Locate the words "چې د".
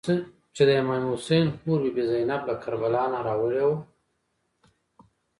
0.55-0.71